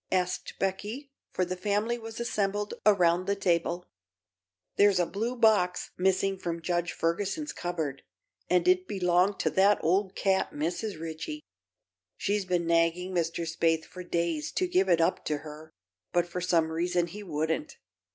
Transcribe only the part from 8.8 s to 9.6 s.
belonged to